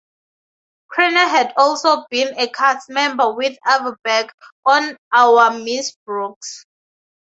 [0.91, 4.29] Crenna had also been a cast member with Averback
[4.65, 6.65] on "Our Miss Brooks".